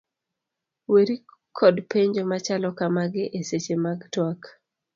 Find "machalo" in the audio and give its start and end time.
2.31-2.67